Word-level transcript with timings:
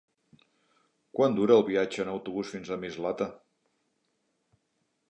Quant 1.17 1.35
dura 1.41 1.57
el 1.57 1.67
viatge 1.67 2.01
en 2.05 2.09
autobús 2.15 2.51
fins 2.55 2.73
a 2.73 2.79
Mislata? 2.87 3.31